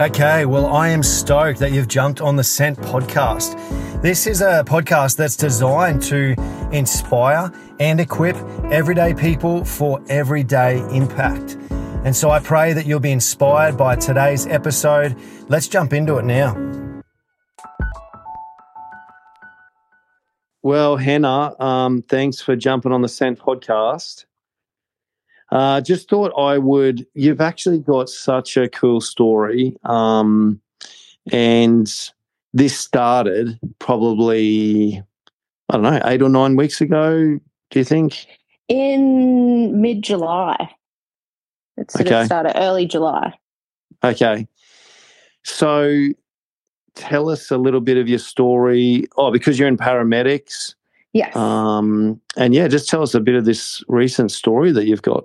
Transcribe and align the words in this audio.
Okay, 0.00 0.46
well, 0.46 0.66
I 0.66 0.90
am 0.90 1.02
stoked 1.02 1.58
that 1.58 1.72
you've 1.72 1.88
jumped 1.88 2.20
on 2.20 2.36
the 2.36 2.44
Sent 2.44 2.78
podcast. 2.78 3.60
This 4.00 4.28
is 4.28 4.40
a 4.40 4.62
podcast 4.64 5.16
that's 5.16 5.34
designed 5.34 6.02
to 6.02 6.36
inspire 6.70 7.50
and 7.80 7.98
equip 7.98 8.36
everyday 8.70 9.12
people 9.12 9.64
for 9.64 10.00
everyday 10.08 10.78
impact. 10.94 11.54
And 12.04 12.14
so 12.14 12.30
I 12.30 12.38
pray 12.38 12.72
that 12.74 12.86
you'll 12.86 13.00
be 13.00 13.10
inspired 13.10 13.76
by 13.76 13.96
today's 13.96 14.46
episode. 14.46 15.16
Let's 15.48 15.66
jump 15.66 15.92
into 15.92 16.18
it 16.18 16.24
now. 16.24 16.54
Well, 20.62 20.96
Hannah, 20.96 21.60
um, 21.60 22.02
thanks 22.02 22.40
for 22.40 22.54
jumping 22.54 22.92
on 22.92 23.02
the 23.02 23.08
Sent 23.08 23.40
podcast. 23.40 24.26
Uh, 25.50 25.80
just 25.80 26.10
thought 26.10 26.32
I 26.38 26.58
would. 26.58 27.06
You've 27.14 27.40
actually 27.40 27.78
got 27.78 28.08
such 28.08 28.56
a 28.56 28.68
cool 28.68 29.00
story, 29.00 29.74
um, 29.84 30.60
and 31.32 31.90
this 32.52 32.78
started 32.78 33.58
probably 33.78 35.02
I 35.70 35.72
don't 35.74 35.82
know 35.82 36.00
eight 36.04 36.22
or 36.22 36.28
nine 36.28 36.56
weeks 36.56 36.80
ago. 36.80 37.38
Do 37.70 37.78
you 37.78 37.84
think? 37.84 38.26
In 38.68 39.80
mid 39.80 40.02
July, 40.02 40.70
it 41.78 41.90
sort 41.90 42.06
Okay. 42.06 42.20
of 42.20 42.26
started 42.26 42.52
early 42.56 42.84
July. 42.86 43.32
Okay, 44.04 44.46
so 45.44 46.08
tell 46.94 47.30
us 47.30 47.50
a 47.50 47.56
little 47.56 47.80
bit 47.80 47.96
of 47.96 48.06
your 48.08 48.18
story. 48.18 49.06
Oh, 49.16 49.30
because 49.30 49.58
you're 49.58 49.68
in 49.68 49.78
paramedics, 49.78 50.74
Yes. 51.14 51.34
um, 51.34 52.20
and 52.36 52.54
yeah, 52.54 52.68
just 52.68 52.88
tell 52.90 53.02
us 53.02 53.14
a 53.14 53.20
bit 53.20 53.34
of 53.34 53.46
this 53.46 53.82
recent 53.88 54.30
story 54.30 54.72
that 54.72 54.84
you've 54.86 55.00
got. 55.02 55.24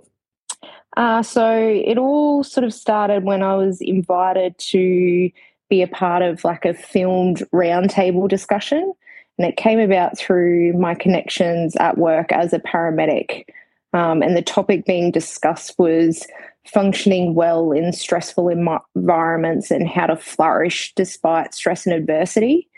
Uh, 0.95 1.23
so 1.23 1.57
it 1.57 1.97
all 1.97 2.43
sort 2.43 2.63
of 2.63 2.73
started 2.73 3.23
when 3.23 3.41
I 3.41 3.55
was 3.55 3.81
invited 3.81 4.57
to 4.59 5.31
be 5.69 5.81
a 5.81 5.87
part 5.87 6.21
of 6.21 6.43
like 6.43 6.65
a 6.65 6.73
filmed 6.73 7.43
roundtable 7.53 8.27
discussion. 8.27 8.93
And 9.37 9.47
it 9.47 9.57
came 9.57 9.79
about 9.79 10.17
through 10.17 10.73
my 10.73 10.93
connections 10.93 11.75
at 11.77 11.97
work 11.97 12.31
as 12.31 12.53
a 12.53 12.59
paramedic. 12.59 13.45
Um, 13.93 14.21
and 14.21 14.35
the 14.35 14.41
topic 14.43 14.85
being 14.85 15.11
discussed 15.11 15.77
was 15.79 16.27
functioning 16.65 17.33
well 17.33 17.71
in 17.71 17.91
stressful 17.91 18.49
em- 18.49 18.79
environments 18.95 19.71
and 19.71 19.87
how 19.87 20.07
to 20.07 20.15
flourish 20.15 20.93
despite 20.95 21.53
stress 21.53 21.85
and 21.85 21.95
adversity. 21.95 22.69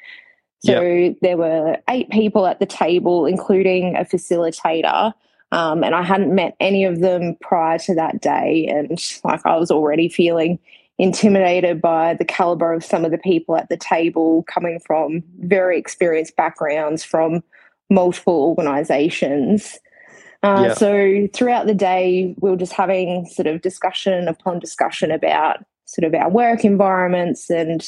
So 0.66 1.16
there 1.22 1.38
were 1.38 1.78
eight 1.90 2.10
people 2.10 2.48
at 2.48 2.60
the 2.60 2.66
table, 2.66 3.28
including 3.28 3.96
a 3.96 4.00
facilitator. 4.00 5.14
Um, 5.56 5.86
and 5.86 5.96
I 5.96 6.04
hadn't 6.04 6.36
met 6.36 6.58
any 6.60 6.84
of 6.84 7.00
them 7.00 7.38
prior 7.40 7.80
to 7.80 7.96
that 7.96 8.20
day. 8.22 8.68
And 8.68 9.02
like 9.24 9.40
I 9.46 9.56
was 9.56 9.72
already 9.72 10.10
feeling 10.10 10.60
intimidated 10.98 11.82
by 11.82 12.14
the 12.14 12.26
caliber 12.26 12.74
of 12.74 12.84
some 12.84 13.06
of 13.06 13.12
the 13.12 13.18
people 13.18 13.56
at 13.56 13.70
the 13.70 13.78
table 13.78 14.44
coming 14.50 14.82
from 14.86 15.24
very 15.40 15.80
experienced 15.80 16.36
backgrounds 16.36 17.06
from 17.06 17.42
multiple 17.90 18.54
organizations. 18.58 19.80
Uh, 20.44 20.66
Yeah. 20.68 20.74
So 20.74 21.28
throughout 21.34 21.68
the 21.68 21.74
day, 21.74 22.36
we 22.42 22.50
were 22.50 22.58
just 22.58 22.74
having 22.74 23.26
sort 23.26 23.48
of 23.48 23.62
discussion 23.62 24.28
upon 24.28 24.60
discussion 24.60 25.10
about 25.10 25.64
sort 25.86 26.04
of 26.04 26.14
our 26.14 26.30
work 26.30 26.66
environments 26.66 27.50
and 27.50 27.82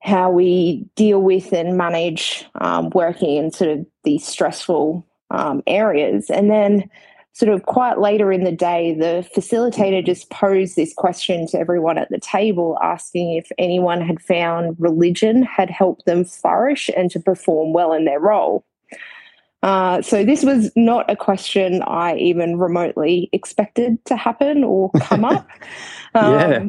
how 0.00 0.32
we 0.32 0.84
deal 0.96 1.22
with 1.22 1.52
and 1.52 1.76
manage 1.76 2.44
um, 2.56 2.90
working 2.90 3.36
in 3.36 3.52
sort 3.52 3.70
of 3.70 3.86
these 4.02 4.26
stressful 4.26 5.06
um, 5.30 5.62
areas. 5.66 6.30
And 6.30 6.50
then, 6.50 6.88
sort 7.32 7.52
of 7.52 7.64
quite 7.64 7.98
later 7.98 8.32
in 8.32 8.44
the 8.44 8.52
day, 8.52 8.94
the 8.94 9.26
facilitator 9.34 10.04
just 10.04 10.30
posed 10.30 10.76
this 10.76 10.92
question 10.92 11.46
to 11.48 11.58
everyone 11.58 11.96
at 11.96 12.10
the 12.10 12.18
table, 12.18 12.76
asking 12.82 13.34
if 13.34 13.50
anyone 13.58 14.00
had 14.00 14.20
found 14.20 14.76
religion 14.78 15.42
had 15.42 15.70
helped 15.70 16.06
them 16.06 16.24
flourish 16.24 16.90
and 16.96 17.10
to 17.10 17.20
perform 17.20 17.72
well 17.72 17.92
in 17.92 18.04
their 18.04 18.20
role. 18.20 18.64
Uh, 19.62 20.00
so 20.00 20.24
this 20.24 20.42
was 20.42 20.72
not 20.74 21.10
a 21.10 21.16
question 21.16 21.82
I 21.82 22.16
even 22.16 22.58
remotely 22.58 23.28
expected 23.32 24.02
to 24.06 24.16
happen 24.16 24.64
or 24.64 24.90
come 25.00 25.24
up. 25.24 25.46
Yeah. 26.14 26.64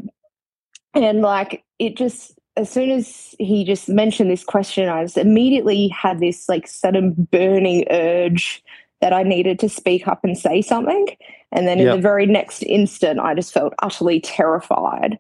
And 0.94 1.22
like 1.22 1.64
it 1.80 1.96
just 1.98 2.38
as 2.58 2.70
soon 2.70 2.90
as 2.90 3.34
he 3.40 3.64
just 3.64 3.88
mentioned 3.88 4.30
this 4.30 4.44
question, 4.44 4.90
I 4.90 5.04
just 5.04 5.18
immediately 5.18 5.88
had 5.88 6.20
this 6.20 6.50
like 6.50 6.68
sudden 6.68 7.28
burning 7.32 7.86
urge 7.90 8.64
that 9.00 9.14
I 9.14 9.24
needed 9.24 9.58
to 9.60 9.70
speak 9.70 10.08
up 10.08 10.24
and 10.24 10.38
say 10.38 10.62
something. 10.62 11.08
And 11.52 11.68
then 11.68 11.80
in 11.80 11.88
the 11.88 11.98
very 11.98 12.26
next 12.26 12.64
instant, 12.64 13.20
I 13.20 13.34
just 13.36 13.54
felt 13.54 13.74
utterly 13.82 14.20
terrified. 14.20 15.18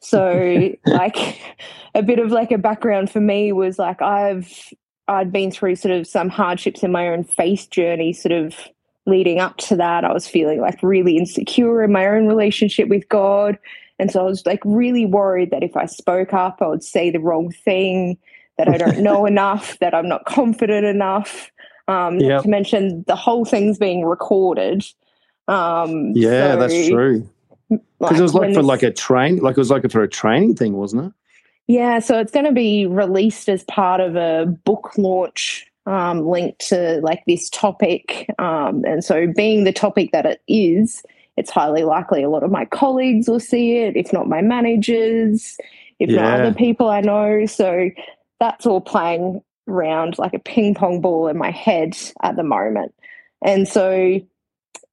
So, 0.00 0.70
like, 0.86 1.40
a 1.94 2.02
bit 2.02 2.18
of 2.18 2.30
like 2.30 2.50
a 2.50 2.58
background 2.58 3.10
for 3.10 3.20
me 3.20 3.52
was 3.52 3.78
like 3.78 4.00
I've 4.00 4.72
I'd 5.08 5.32
been 5.32 5.50
through 5.50 5.76
sort 5.76 5.92
of 5.92 6.06
some 6.06 6.28
hardships 6.28 6.82
in 6.82 6.92
my 6.92 7.08
own 7.08 7.24
faith 7.24 7.68
journey, 7.70 8.12
sort 8.12 8.32
of 8.32 8.54
leading 9.06 9.40
up 9.40 9.56
to 9.58 9.76
that. 9.76 10.04
I 10.04 10.12
was 10.12 10.26
feeling 10.26 10.60
like 10.60 10.82
really 10.82 11.16
insecure 11.16 11.82
in 11.82 11.92
my 11.92 12.06
own 12.06 12.26
relationship 12.26 12.88
with 12.88 13.08
God. 13.08 13.58
And 14.00 14.10
so 14.10 14.20
I 14.20 14.24
was 14.24 14.44
like 14.46 14.60
really 14.64 15.04
worried 15.04 15.50
that 15.50 15.62
if 15.62 15.76
I 15.76 15.84
spoke 15.84 16.32
up, 16.32 16.58
I 16.60 16.66
would 16.66 16.82
say 16.82 17.10
the 17.10 17.20
wrong 17.20 17.52
thing, 17.52 18.16
that 18.56 18.68
I 18.68 18.78
don't 18.78 19.00
know 19.00 19.26
enough, 19.34 19.78
that 19.80 19.94
I'm 19.94 20.08
not 20.08 20.24
confident 20.24 20.86
enough. 20.86 21.50
Um, 21.86 22.18
not 22.18 22.44
to 22.44 22.48
mention 22.48 23.04
the 23.06 23.16
whole 23.16 23.44
thing's 23.44 23.78
being 23.78 24.04
recorded. 24.04 24.84
Um, 25.48 26.12
Yeah, 26.14 26.56
that's 26.56 26.88
true. 26.88 27.28
Because 27.68 28.18
it 28.18 28.22
was 28.22 28.34
like 28.34 28.54
for 28.54 28.62
like 28.62 28.82
a 28.82 28.90
train, 28.90 29.36
like 29.36 29.56
it 29.56 29.60
was 29.60 29.70
like 29.70 29.88
for 29.90 30.02
a 30.02 30.08
training 30.08 30.56
thing, 30.56 30.74
wasn't 30.74 31.06
it? 31.06 31.12
Yeah, 31.66 31.98
so 32.00 32.18
it's 32.18 32.32
going 32.32 32.46
to 32.46 32.52
be 32.52 32.86
released 32.86 33.48
as 33.48 33.62
part 33.64 34.00
of 34.00 34.16
a 34.16 34.46
book 34.64 34.92
launch 34.96 35.66
um, 35.86 36.26
linked 36.26 36.66
to 36.68 37.00
like 37.02 37.22
this 37.26 37.48
topic. 37.50 38.26
Um, 38.38 38.84
and 38.84 39.04
so, 39.04 39.26
being 39.36 39.64
the 39.64 39.72
topic 39.72 40.10
that 40.12 40.26
it 40.26 40.42
is, 40.48 41.02
it's 41.40 41.50
highly 41.50 41.84
likely 41.84 42.22
a 42.22 42.30
lot 42.30 42.42
of 42.44 42.50
my 42.50 42.64
colleagues 42.66 43.26
will 43.28 43.40
see 43.52 43.66
it, 43.78 43.96
if 43.96 44.12
not 44.12 44.28
my 44.28 44.42
managers, 44.42 45.56
if 45.98 46.08
Yeah. 46.10 46.16
not 46.22 46.40
other 46.40 46.54
people 46.54 46.88
I 46.88 47.00
know. 47.00 47.46
So, 47.46 47.90
that's 48.38 48.64
all 48.66 48.80
playing 48.80 49.42
around 49.68 50.18
like 50.18 50.34
a 50.34 50.38
ping 50.38 50.74
pong 50.74 51.00
ball 51.00 51.28
in 51.28 51.36
my 51.36 51.50
head 51.50 51.96
at 52.22 52.36
the 52.36 52.42
moment. 52.42 52.94
And 53.44 53.68
so, 53.68 54.20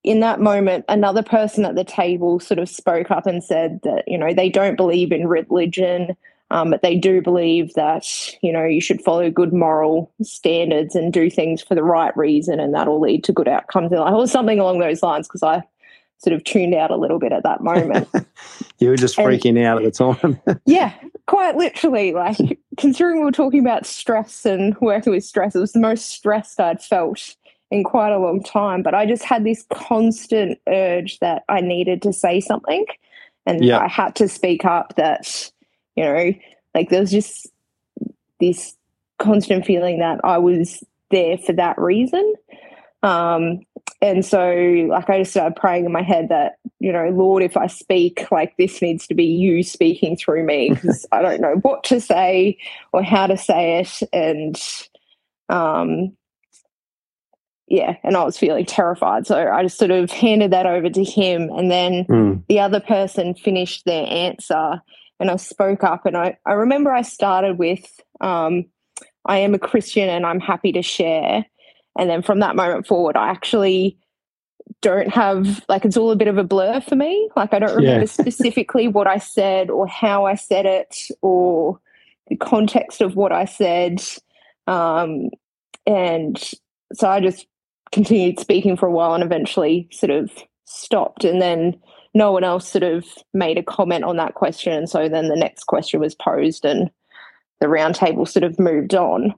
in 0.04 0.20
that 0.22 0.40
moment, 0.40 0.86
another 0.88 1.24
person 1.24 1.66
at 1.66 1.76
the 1.76 1.84
table 1.84 2.40
sort 2.40 2.60
of 2.60 2.70
spoke 2.70 3.10
up 3.12 3.26
and 3.26 3.44
said 3.44 3.80
that, 3.84 4.04
you 4.08 4.18
know, 4.18 4.34
they 4.34 4.50
don't 4.50 4.78
believe 4.78 5.12
in 5.12 5.28
religion, 5.28 6.16
um, 6.52 6.70
but 6.72 6.82
they 6.82 6.96
do 6.98 7.22
believe 7.22 7.74
that, 7.74 8.06
you 8.42 8.52
know, 8.54 8.64
you 8.64 8.80
should 8.80 9.02
follow 9.02 9.30
good 9.30 9.52
moral 9.54 10.12
standards 10.22 10.96
and 10.96 11.12
do 11.12 11.30
things 11.30 11.62
for 11.62 11.76
the 11.76 11.84
right 11.84 12.16
reason, 12.16 12.60
and 12.60 12.74
that'll 12.74 13.02
lead 13.02 13.24
to 13.26 13.34
good 13.34 13.50
outcomes 13.50 13.92
in 13.92 13.98
life, 14.00 14.14
or 14.14 14.28
something 14.28 14.60
along 14.60 14.80
those 14.80 15.04
lines, 15.04 15.28
because 15.28 15.44
I 15.44 15.62
sort 16.20 16.34
of 16.34 16.44
tuned 16.44 16.74
out 16.74 16.92
a 16.92 16.96
little 16.96 17.20
bit 17.20 17.32
at 17.32 17.44
that 17.44 17.62
moment. 17.62 18.08
You 18.80 18.90
were 18.90 18.96
just 18.96 19.18
And- 19.18 19.28
freaking 19.28 19.64
out 19.64 19.84
at 19.84 19.92
the 19.92 20.14
time. 20.14 20.40
yeah, 20.68 20.94
quite 21.26 21.56
literally. 21.56 22.14
Like, 22.14 22.60
considering 22.78 23.18
we 23.18 23.24
were 23.24 23.32
talking 23.32 23.60
about 23.60 23.88
stress 23.88 24.46
and 24.46 24.76
working 24.82 25.14
with 25.14 25.24
stress, 25.24 25.56
it 25.56 25.60
was 25.60 25.74
the 25.74 25.80
most 25.80 26.12
stressed 26.12 26.60
I'd 26.60 26.84
felt 26.84 27.36
in 27.72 27.84
quite 27.84 28.12
a 28.12 28.20
long 28.20 28.44
time. 28.44 28.84
But 28.84 28.94
I 28.94 29.08
just 29.08 29.24
had 29.24 29.44
this 29.44 29.66
constant 29.74 30.60
urge 30.68 31.18
that 31.20 31.44
I 31.50 31.60
needed 31.62 32.04
to 32.04 32.14
say 32.14 32.40
something. 32.40 32.86
And 33.48 33.66
Yeah. 33.66 33.80
I 33.80 33.88
had 33.88 34.14
to 34.18 34.28
speak 34.28 34.64
up 34.64 34.94
that, 34.98 35.50
you 35.96 36.04
know, 36.04 36.34
like 36.76 36.90
there 36.90 37.02
was 37.02 37.10
just 37.12 37.48
this 38.40 38.76
constant 39.18 39.66
feeling 39.66 39.98
that 40.00 40.20
I 40.24 40.38
was 40.38 40.84
there 41.10 41.40
for 41.40 41.54
that 41.54 41.80
reason. 41.80 42.36
Um, 43.02 43.62
and 44.02 44.24
so, 44.24 44.52
like, 44.90 45.10
I 45.10 45.20
just 45.20 45.32
started 45.32 45.56
praying 45.56 45.86
in 45.86 45.92
my 45.92 46.04
head 46.04 46.30
that, 46.30 46.58
you 46.80 46.92
know, 46.92 47.10
Lord, 47.10 47.42
if 47.42 47.58
I 47.58 47.68
speak, 47.68 48.32
like, 48.32 48.56
this 48.58 48.82
needs 48.82 49.08
to 49.08 49.16
be 49.16 49.26
you 49.26 49.64
speaking 49.64 50.16
through 50.16 50.44
me 50.46 50.70
because 50.74 51.06
I 51.12 51.22
don't 51.22 51.42
know 51.42 51.56
what 51.64 51.84
to 51.86 52.00
say 52.00 52.58
or 52.94 53.02
how 53.02 53.28
to 53.28 53.38
say 53.38 53.80
it. 53.80 54.04
And, 54.14 54.62
um, 55.50 56.16
yeah, 57.68 57.98
and 58.04 58.16
I 58.16 58.24
was 58.24 58.38
feeling 58.38 58.66
terrified. 58.66 59.26
So 59.28 59.36
I 59.52 59.64
just 59.64 59.78
sort 59.78 59.92
of 59.92 60.12
handed 60.12 60.52
that 60.52 60.66
over 60.68 60.90
to 60.90 61.04
him. 61.04 61.50
And 61.50 61.70
then 61.72 62.06
Mm. 62.06 62.44
the 62.48 62.60
other 62.60 62.80
person 62.80 63.34
finished 63.34 63.84
their 63.86 64.06
answer 64.08 64.82
and 65.20 65.32
I 65.32 65.36
spoke 65.38 65.84
up. 65.84 66.06
And 66.06 66.16
I, 66.16 66.38
I 66.46 66.54
remember 66.54 66.94
I 66.94 67.02
started 67.02 67.58
with, 67.58 68.00
um, 68.22 68.66
I 69.26 69.40
am 69.40 69.54
a 69.54 69.60
Christian 69.60 70.08
and 70.08 70.26
I'm 70.26 70.40
happy 70.40 70.72
to 70.74 70.82
share. 70.82 71.46
And 71.98 72.10
then 72.10 72.22
from 72.22 72.40
that 72.40 72.56
moment 72.56 72.88
forward, 72.88 73.18
I 73.18 73.30
actually 73.30 73.98
don't 74.82 75.10
have, 75.10 75.66
like, 75.70 75.86
it's 75.86 75.98
all 75.98 76.12
a 76.12 76.16
bit 76.16 76.28
of 76.28 76.38
a 76.38 76.44
blur 76.44 76.82
for 76.82 76.96
me. 76.96 77.30
Like, 77.36 77.54
I 77.54 77.60
don't 77.60 77.76
remember 77.76 78.02
Yeah. 78.02 78.06
specifically 78.06 78.88
what 78.88 79.08
I 79.08 79.18
said 79.18 79.70
or 79.70 79.88
how 79.88 80.26
I 80.26 80.36
said 80.36 80.66
it 80.66 80.96
or 81.22 81.80
the 82.28 82.36
context 82.36 83.02
of 83.02 83.16
what 83.16 83.32
I 83.32 83.46
said. 83.46 84.04
Um, 84.68 85.30
and 85.86 86.38
so 86.94 87.10
I 87.10 87.20
just 87.22 87.48
continued 87.92 88.40
speaking 88.40 88.76
for 88.76 88.88
a 88.88 88.92
while 88.92 89.14
and 89.14 89.24
eventually 89.24 89.88
sort 89.92 90.12
of 90.12 90.30
stopped. 90.66 91.24
And 91.24 91.42
then 91.42 91.80
no 92.14 92.32
one 92.32 92.44
else 92.44 92.68
sort 92.68 92.84
of 92.84 93.06
made 93.34 93.58
a 93.58 93.64
comment 93.64 94.04
on 94.04 94.18
that 94.18 94.36
question. 94.36 94.74
And 94.74 94.90
so 94.90 95.08
then 95.08 95.30
the 95.30 95.36
next 95.36 95.64
question 95.64 96.00
was 96.00 96.14
posed 96.14 96.66
and 96.66 96.90
the 97.62 97.68
roundtable 97.68 98.28
sort 98.28 98.44
of 98.44 98.60
moved 98.60 98.94
on. 98.94 99.34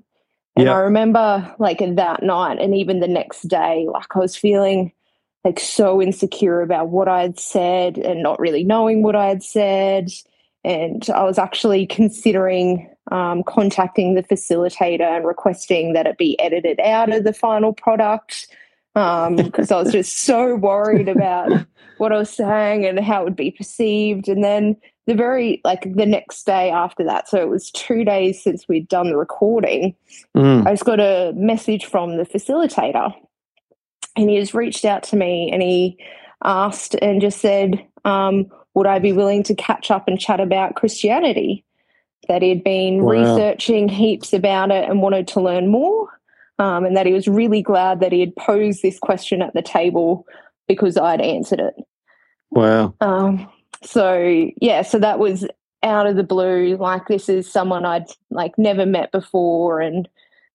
And 0.60 0.70
I 0.70 0.80
remember 0.80 1.56
like 1.60 1.80
that 1.80 2.24
night 2.24 2.60
and 2.60 2.76
even 2.76 3.00
the 3.00 3.08
next 3.08 3.44
day, 3.48 3.88
like 3.92 4.16
I 4.16 4.20
was 4.20 4.36
feeling 4.36 4.92
like 5.44 5.60
so 5.60 6.02
insecure 6.02 6.62
about 6.62 6.90
what 6.90 7.08
I 7.08 7.22
had 7.22 7.40
said 7.40 7.98
and 7.98 8.22
not 8.22 8.40
really 8.40 8.64
knowing 8.64 9.04
what 9.04 9.16
I 9.16 9.28
had 9.28 9.44
said. 9.44 10.10
And 10.64 11.10
I 11.10 11.24
was 11.24 11.38
actually 11.38 11.86
considering 11.86 12.90
um, 13.12 13.44
contacting 13.44 14.16
the 14.16 14.24
facilitator 14.24 15.02
and 15.02 15.26
requesting 15.26 15.94
that 15.94 16.06
it 16.06 16.18
be 16.18 16.40
edited 16.40 16.80
out 16.82 17.12
of 17.12 17.24
the 17.24 17.34
final 17.34 17.74
product 17.74 18.48
because 18.94 19.72
um, 19.72 19.78
I 19.78 19.82
was 19.82 19.92
just 19.92 20.20
so 20.20 20.56
worried 20.56 21.08
about 21.08 21.52
what 21.98 22.12
I 22.12 22.18
was 22.18 22.30
saying 22.30 22.86
and 22.86 23.00
how 23.00 23.22
it 23.22 23.26
would 23.26 23.36
be 23.36 23.52
perceived. 23.52 24.28
And 24.28 24.44
then 24.44 24.76
the 25.10 25.16
very 25.16 25.60
like 25.64 25.92
the 25.96 26.06
next 26.06 26.46
day 26.46 26.70
after 26.70 27.04
that, 27.04 27.28
so 27.28 27.42
it 27.42 27.50
was 27.50 27.72
two 27.72 28.06
days 28.06 28.42
since 28.42 28.68
we'd 28.68 28.88
done 28.88 29.10
the 29.10 29.18
recording. 29.18 29.96
Mm. 30.38 30.68
I 30.68 30.72
just 30.72 30.86
got 30.86 31.00
a 31.00 31.34
message 31.36 31.86
from 31.86 32.18
the 32.18 32.26
facilitator, 32.26 33.12
and 34.16 34.30
he 34.30 34.36
has 34.36 34.54
reached 34.54 34.86
out 34.86 35.02
to 35.04 35.16
me 35.16 35.50
and 35.52 35.64
he 35.64 35.98
asked 36.44 36.94
and 37.02 37.22
just 37.22 37.42
said, 37.42 37.84
um, 38.06 38.46
"Would 38.76 38.86
I 38.86 39.00
be 39.00 39.12
willing 39.12 39.42
to 39.44 39.56
catch 39.56 39.90
up 39.90 40.08
and 40.08 40.20
chat 40.20 40.40
about 40.40 40.76
Christianity?" 40.76 41.66
That 42.28 42.44
he 42.44 42.50
had 42.50 42.64
been 42.64 43.04
wow. 43.04 43.14
researching 43.14 43.90
heaps 43.90 44.32
about 44.32 44.70
it 44.70 44.88
and 44.88 45.02
wanted 45.02 45.28
to 45.30 45.42
learn 45.42 45.70
more. 45.70 46.08
Um, 46.60 46.86
and 46.86 46.96
that 46.98 47.06
he 47.06 47.14
was 47.14 47.28
really 47.28 47.62
glad 47.62 48.02
that 48.02 48.12
he 48.12 48.20
had 48.20 48.36
posed 48.36 48.82
this 48.84 49.00
question 49.00 49.42
at 49.42 49.54
the 49.54 49.62
table 49.62 50.28
because 50.68 50.98
I'd 50.98 51.22
answered 51.22 51.62
it. 51.62 51.74
Wow. 52.52 52.96
Um, 53.00 53.50
so 53.84 54.50
yeah, 54.62 54.82
so 54.82 55.00
that 55.00 55.20
was 55.20 55.46
out 55.84 56.08
of 56.08 56.16
the 56.16 56.24
blue. 56.24 56.78
Like 56.78 57.08
this 57.08 57.30
is 57.30 57.52
someone 57.52 57.86
I'd 57.86 58.08
like 58.30 58.58
never 58.58 58.86
met 58.86 59.12
before, 59.12 59.80
and 59.80 60.08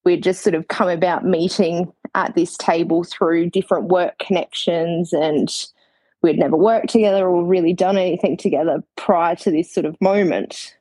we'd 0.04 0.22
just 0.22 0.42
sort 0.42 0.54
of 0.54 0.68
come 0.68 0.88
about 0.88 1.24
meeting 1.24 1.92
at 2.14 2.34
this 2.34 2.56
table 2.56 3.04
through 3.04 3.50
different 3.50 3.88
work 3.88 4.18
connections, 4.18 5.12
and 5.12 5.50
we'd 6.22 6.38
never 6.38 6.56
worked 6.56 6.90
together 6.90 7.26
or 7.26 7.44
really 7.44 7.72
done 7.72 7.96
anything 7.96 8.36
together 8.36 8.82
prior 8.96 9.36
to 9.36 9.50
this 9.50 9.72
sort 9.72 9.86
of 9.86 10.00
moment. 10.00 10.76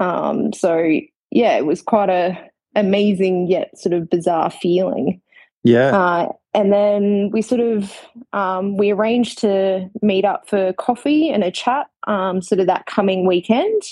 Um, 0.00 0.52
so 0.52 1.00
yeah, 1.30 1.56
it 1.56 1.66
was 1.66 1.82
quite 1.82 2.10
a 2.10 2.38
amazing 2.74 3.48
yet 3.48 3.76
sort 3.78 3.92
of 3.92 4.08
bizarre 4.08 4.50
feeling. 4.50 5.20
Yeah. 5.62 5.96
Uh, 5.96 6.32
and 6.54 6.72
then 6.72 7.30
we 7.30 7.42
sort 7.42 7.60
of 7.60 7.92
um, 8.32 8.76
we 8.76 8.90
arranged 8.90 9.38
to 9.38 9.88
meet 10.02 10.24
up 10.24 10.48
for 10.48 10.72
coffee 10.74 11.30
and 11.30 11.42
a 11.42 11.50
chat 11.50 11.88
um, 12.06 12.42
sort 12.42 12.60
of 12.60 12.66
that 12.66 12.86
coming 12.86 13.26
weekend. 13.26 13.82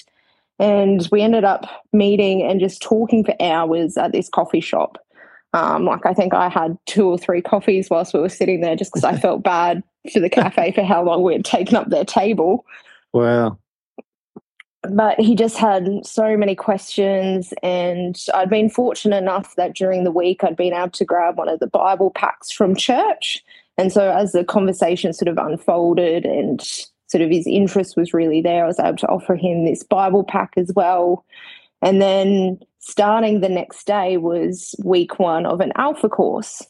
And 0.59 1.09
we 1.11 1.23
ended 1.23 1.45
up 1.45 1.67
meeting 1.93 2.43
and 2.43 2.61
just 2.61 2.83
talking 2.83 3.25
for 3.25 3.35
hours 3.41 3.97
at 3.97 4.13
this 4.13 4.29
coffee 4.29 4.61
shop. 4.61 4.99
Um, 5.53 5.85
like 5.85 6.07
i 6.07 6.15
think 6.15 6.33
i 6.33 6.49
had 6.49 6.79
two 6.87 7.09
or 7.09 7.19
three 7.19 7.43
coffees 7.43 7.91
whilst 7.91 8.15
we 8.15 8.21
were 8.21 8.29
sitting 8.29 8.61
there 8.61 8.77
just 8.77 8.93
because 8.93 9.03
i 9.03 9.19
felt 9.19 9.43
bad 9.43 9.83
for 10.13 10.21
the 10.21 10.31
cafe 10.31 10.71
for 10.71 10.85
how 10.85 11.03
long 11.03 11.25
we 11.25 11.33
had 11.33 11.45
taken 11.45 11.75
up 11.75 11.89
their 11.89 12.05
table. 12.05 12.65
Wow 13.13 13.59
but 14.83 15.19
he 15.21 15.35
just 15.35 15.57
had 15.57 15.87
so 16.05 16.37
many 16.37 16.55
questions 16.55 17.53
and 17.63 18.25
i'd 18.35 18.49
been 18.49 18.71
fortunate 18.71 19.17
enough 19.17 19.55
that 19.57 19.75
during 19.75 20.05
the 20.05 20.11
week 20.11 20.43
i'd 20.43 20.57
been 20.57 20.73
able 20.73 20.91
to 20.91 21.05
grab 21.05 21.37
one 21.37 21.49
of 21.49 21.61
the 21.61 21.67
bible 21.67 22.11
packs 22.11 22.51
from 22.51 22.75
church. 22.75 23.43
And 23.79 23.91
so 23.91 24.11
as 24.11 24.33
the 24.33 24.45
conversation 24.45 25.15
sort 25.15 25.29
of 25.29 25.39
unfolded 25.39 26.27
and 26.27 26.61
sort 27.07 27.23
of 27.23 27.31
his 27.31 27.47
interest 27.47 27.97
was 27.97 28.13
really 28.13 28.43
there 28.43 28.65
i 28.65 28.67
was 28.67 28.79
able 28.79 28.97
to 28.99 29.09
offer 29.09 29.37
him 29.37 29.65
this 29.65 29.83
bible 29.83 30.25
pack 30.25 30.53
as 30.57 30.73
well. 30.75 31.25
And 31.83 32.03
then 32.03 32.61
starting 32.79 33.41
the 33.41 33.49
next 33.49 33.87
day 33.87 34.17
was 34.17 34.75
week 34.85 35.19
one 35.19 35.47
of 35.47 35.61
an 35.61 35.73
alpha 35.77 36.09
course. 36.09 36.63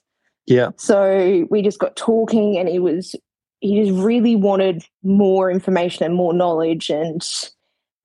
Yeah. 0.46 0.70
So 0.76 1.46
we 1.50 1.62
just 1.62 1.78
got 1.78 1.96
talking 1.96 2.58
and 2.58 2.68
he 2.68 2.78
was 2.78 3.14
he 3.60 3.84
just 3.84 4.02
really 4.02 4.36
wanted 4.36 4.84
more 5.02 5.50
information 5.50 6.04
and 6.04 6.14
more 6.14 6.32
knowledge 6.32 6.90
and 6.90 7.22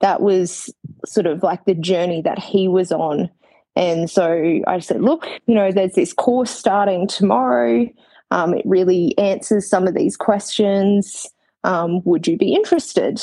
that 0.01 0.21
was 0.21 0.74
sort 1.06 1.25
of 1.25 1.44
like 1.44 1.65
the 1.65 1.74
journey 1.74 2.21
that 2.21 2.39
he 2.39 2.68
was 2.68 2.92
on. 2.92 3.30
And 3.75 4.09
so 4.09 4.62
I 4.68 4.80
said, 4.80 5.01
look, 5.01 5.27
you 5.47 5.56
know, 5.56 5.71
there's 5.71 5.94
this 5.94 6.13
course 6.13 6.51
starting 6.51 7.07
tomorrow. 7.07 7.88
Um, 8.31 8.53
it 8.53 8.65
really 8.65 9.18
answers 9.18 9.69
some 9.69 9.88
of 9.88 9.94
these 9.94 10.15
questions. 10.15 11.27
Um, 11.63 12.01
would 12.06 12.27
you 12.27 12.38
be 12.38 12.53
interested? 12.53 13.21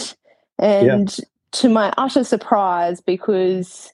And 0.58 1.16
yeah. 1.19 1.24
to 1.52 1.69
my 1.69 1.92
utter 1.96 2.24
surprise, 2.24 3.00
because 3.00 3.92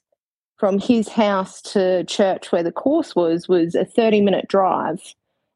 from 0.57 0.77
his 0.77 1.07
house 1.07 1.61
to 1.61 2.03
church 2.03 2.51
where 2.51 2.63
the 2.63 2.71
course 2.71 3.15
was, 3.15 3.47
was 3.47 3.75
a 3.75 3.85
30 3.85 4.21
minute 4.21 4.47
drive. 4.49 5.01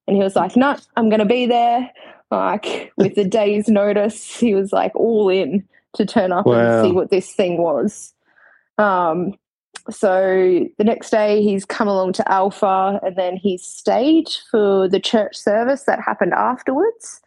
And 0.07 0.15
he 0.15 0.23
was 0.23 0.35
like, 0.35 0.55
no, 0.55 0.77
I'm 0.95 1.09
going 1.09 1.19
to 1.19 1.25
be 1.25 1.45
there. 1.45 1.91
Like 2.31 2.91
with 2.97 3.15
the 3.15 3.25
day's 3.25 3.67
notice, 3.67 4.35
he 4.35 4.55
was 4.55 4.71
like 4.71 4.95
all 4.95 5.29
in 5.29 5.67
to 5.95 6.05
turn 6.05 6.31
up 6.31 6.45
wow. 6.45 6.53
and 6.53 6.85
see 6.85 6.91
what 6.91 7.09
this 7.09 7.33
thing 7.33 7.57
was. 7.57 8.13
Um, 8.77 9.33
so 9.89 10.65
the 10.77 10.83
next 10.83 11.09
day 11.09 11.41
he's 11.41 11.65
come 11.65 11.87
along 11.87 12.13
to 12.13 12.31
Alpha 12.31 12.99
and 13.03 13.15
then 13.17 13.35
he 13.35 13.57
stayed 13.57 14.29
for 14.49 14.87
the 14.87 14.99
church 14.99 15.35
service 15.35 15.83
that 15.83 15.99
happened 15.99 16.33
afterwards. 16.33 17.21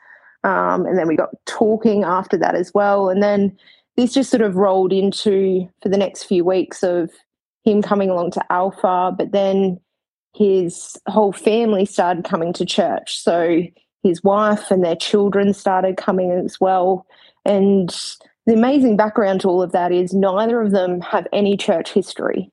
Um, 0.45 0.87
and 0.87 0.99
then 0.99 1.09
we 1.09 1.17
got 1.17 1.31
talking 1.45 2.05
after 2.05 2.37
that 2.39 2.55
as 2.55 2.73
well. 2.73 3.09
And 3.09 3.23
then 3.23 3.57
this 3.97 4.15
just 4.15 4.31
sort 4.31 4.43
of 4.43 4.57
rolled 4.57 4.93
into 4.93 5.69
for 5.83 5.89
the 5.89 5.99
next 5.99 6.25
few 6.25 6.45
weeks 6.45 6.83
of 6.83 7.11
him 7.65 7.83
coming 7.83 8.11
along 8.11 8.31
to 8.33 8.53
Alpha, 8.53 9.13
but 9.17 9.33
then 9.33 9.81
his 10.35 10.97
whole 11.09 11.33
family 11.33 11.85
started 11.85 12.25
coming 12.25 12.53
to 12.53 12.65
church. 12.65 13.19
So 13.19 13.63
his 14.03 14.23
wife 14.23 14.71
and 14.71 14.85
their 14.85 14.97
children 14.97 15.53
started 15.53 15.97
coming 15.97 16.31
as 16.31 16.61
well. 16.61 17.07
And 17.45 17.95
the 18.47 18.55
amazing 18.55 18.97
background 18.97 19.41
to 19.41 19.49
all 19.49 19.63
of 19.63 19.73
that 19.73 19.93
is 19.93 20.15
neither 20.15 20.61
of 20.61 20.71
them 20.71 21.01
have 21.01 21.27
any 21.33 21.57
church 21.57 21.93
history. 21.93 22.51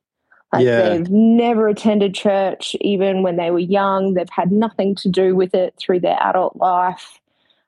Like 0.51 0.65
yeah. 0.65 0.89
they've 0.89 1.09
never 1.09 1.67
attended 1.67 2.13
church, 2.13 2.75
even 2.81 3.23
when 3.23 3.37
they 3.37 3.51
were 3.51 3.59
young. 3.59 4.13
They've 4.13 4.27
had 4.29 4.51
nothing 4.51 4.95
to 4.95 5.09
do 5.09 5.35
with 5.35 5.55
it 5.55 5.73
through 5.77 6.01
their 6.01 6.17
adult 6.21 6.55
life. 6.57 7.19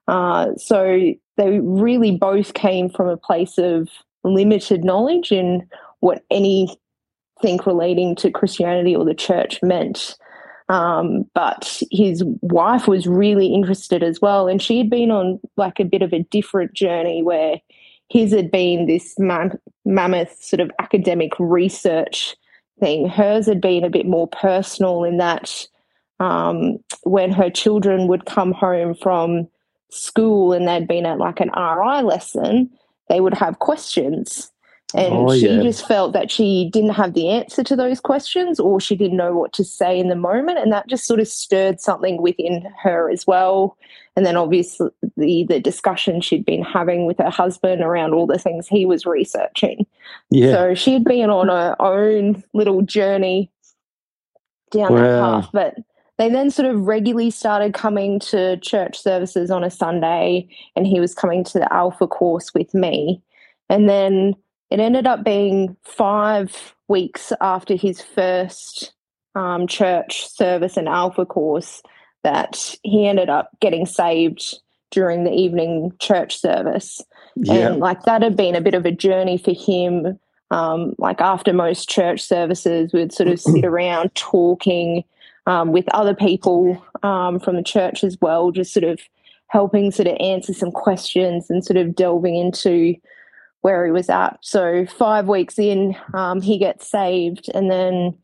Uh, 0.07 0.55
so 0.55 1.13
they 1.37 1.59
really 1.59 2.11
both 2.11 2.53
came 2.53 2.89
from 2.89 3.07
a 3.07 3.17
place 3.17 3.57
of 3.57 3.89
limited 4.23 4.83
knowledge 4.83 5.31
in 5.31 5.67
what 5.99 6.23
anything 6.29 6.77
relating 7.65 8.15
to 8.17 8.31
Christianity 8.31 8.95
or 8.95 9.03
the 9.05 9.15
church 9.15 9.59
meant. 9.63 10.15
Um, 10.69 11.25
but 11.33 11.81
his 11.91 12.23
wife 12.41 12.87
was 12.87 13.07
really 13.07 13.53
interested 13.53 14.01
as 14.03 14.19
well, 14.19 14.47
and 14.47 14.61
she 14.61 14.79
had 14.79 14.89
been 14.89 15.11
on 15.11 15.39
like 15.57 15.79
a 15.79 15.85
bit 15.85 16.01
of 16.01 16.11
a 16.11 16.23
different 16.23 16.73
journey 16.73 17.21
where 17.21 17.61
his 18.09 18.31
had 18.31 18.51
been 18.51 18.87
this 18.87 19.17
mam- 19.17 19.59
mammoth 19.83 20.43
sort 20.43 20.59
of 20.59 20.71
academic 20.79 21.31
research 21.39 22.35
thing. 22.79 23.07
Hers 23.07 23.45
had 23.45 23.61
been 23.61 23.83
a 23.83 23.89
bit 23.89 24.05
more 24.05 24.27
personal 24.27 25.03
in 25.03 25.17
that 25.17 25.67
um, 26.19 26.77
when 27.03 27.31
her 27.31 27.49
children 27.49 28.07
would 28.07 28.25
come 28.25 28.51
home 28.51 28.95
from 28.95 29.47
school 29.89 30.53
and 30.53 30.67
they'd 30.67 30.87
been 30.87 31.05
at 31.05 31.17
like 31.17 31.39
an 31.39 31.51
RI 31.55 32.01
lesson, 32.03 32.69
they 33.09 33.21
would 33.21 33.33
have 33.33 33.59
questions. 33.59 34.51
And 34.95 35.13
oh, 35.13 35.33
she 35.33 35.49
yeah. 35.49 35.61
just 35.61 35.85
felt 35.87 36.13
that 36.13 36.31
she 36.31 36.69
didn't 36.71 36.91
have 36.91 37.13
the 37.13 37.27
answer 37.29 37.63
to 37.63 37.75
those 37.75 37.99
questions 37.99 38.61
or 38.61 38.79
she 38.79 38.95
didn't 38.95 39.17
know 39.17 39.35
what 39.35 39.51
to 39.53 39.63
say 39.63 39.99
in 39.99 40.07
the 40.07 40.15
moment. 40.15 40.57
And 40.57 40.71
that 40.71 40.87
just 40.87 41.05
sort 41.05 41.19
of 41.19 41.27
stirred 41.27 41.81
something 41.81 42.21
within 42.21 42.71
her 42.81 43.09
as 43.09 43.27
well. 43.27 43.77
And 44.15 44.25
then 44.25 44.37
obviously 44.37 44.89
the, 45.17 45.45
the 45.49 45.59
discussion 45.59 46.21
she'd 46.21 46.45
been 46.45 46.63
having 46.63 47.05
with 47.05 47.17
her 47.17 47.29
husband 47.29 47.81
around 47.81 48.13
all 48.13 48.25
the 48.25 48.39
things 48.39 48.67
he 48.67 48.85
was 48.85 49.05
researching. 49.05 49.85
Yeah. 50.29 50.53
So 50.53 50.75
she'd 50.75 51.03
been 51.03 51.29
on 51.29 51.49
her 51.49 51.75
own 51.81 52.41
little 52.53 52.81
journey 52.81 53.51
down 54.71 54.93
wow. 54.93 55.01
that 55.01 55.41
path. 55.41 55.49
But 55.51 55.75
they 56.17 56.29
then 56.29 56.49
sort 56.49 56.69
of 56.69 56.87
regularly 56.87 57.31
started 57.31 57.73
coming 57.73 58.19
to 58.21 58.55
church 58.61 58.97
services 58.97 59.51
on 59.51 59.65
a 59.65 59.69
Sunday, 59.69 60.47
and 60.77 60.87
he 60.87 61.01
was 61.01 61.13
coming 61.13 61.43
to 61.43 61.59
the 61.59 61.73
Alpha 61.73 62.07
course 62.07 62.53
with 62.53 62.73
me. 62.73 63.21
And 63.69 63.89
then 63.89 64.33
it 64.69 64.79
ended 64.79 65.07
up 65.07 65.23
being 65.23 65.75
five 65.83 66.75
weeks 66.87 67.31
after 67.41 67.75
his 67.75 68.01
first 68.01 68.93
um, 69.35 69.67
church 69.67 70.27
service 70.27 70.77
and 70.77 70.87
Alpha 70.87 71.25
course 71.25 71.81
that 72.23 72.75
he 72.83 73.07
ended 73.07 73.29
up 73.29 73.51
getting 73.59 73.85
saved 73.85 74.59
during 74.91 75.23
the 75.23 75.31
evening 75.31 75.91
church 75.99 76.39
service. 76.39 77.01
Yeah. 77.35 77.53
And 77.53 77.79
like 77.79 78.03
that 78.03 78.21
had 78.21 78.35
been 78.35 78.55
a 78.55 78.61
bit 78.61 78.73
of 78.73 78.85
a 78.85 78.91
journey 78.91 79.37
for 79.37 79.53
him. 79.53 80.19
Um, 80.51 80.95
like 80.97 81.21
after 81.21 81.53
most 81.53 81.89
church 81.89 82.21
services, 82.21 82.93
we'd 82.93 83.13
sort 83.13 83.29
of 83.29 83.39
sit 83.39 83.65
around 83.65 84.13
talking 84.15 85.03
um, 85.47 85.71
with 85.71 85.87
other 85.89 86.15
people 86.15 86.83
um, 87.03 87.39
from 87.39 87.55
the 87.55 87.63
church 87.63 88.03
as 88.03 88.17
well, 88.21 88.51
just 88.51 88.73
sort 88.73 88.83
of 88.83 88.99
helping 89.47 89.91
sort 89.91 90.07
of 90.07 90.17
answer 90.19 90.53
some 90.53 90.71
questions 90.71 91.49
and 91.49 91.63
sort 91.63 91.77
of 91.77 91.95
delving 91.95 92.35
into 92.35 92.95
where 93.65 93.83
he 93.83 93.91
was 93.91 94.11
at. 94.11 94.37
So 94.41 94.85
five 94.85 95.27
weeks 95.27 95.57
in, 95.57 95.95
um, 96.13 96.39
he 96.39 96.59
gets 96.59 96.87
saved, 96.87 97.49
and 97.55 97.71
then 97.71 98.15